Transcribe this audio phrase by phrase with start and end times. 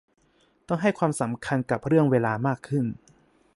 [0.67, 2.85] ต้องให้ความสำคัญกับเรื่องเวลามากขึ้น